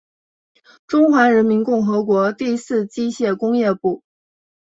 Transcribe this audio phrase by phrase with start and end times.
[0.87, 4.01] 中华人民共和国第四机械工业部。